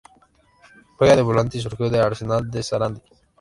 Juega 0.97 1.15
de 1.15 1.21
volante 1.21 1.59
y 1.59 1.61
surgió 1.61 1.87
de 1.91 1.99
Arsenal 1.99 2.49
de 2.49 2.63
Sarandí. 2.63 3.03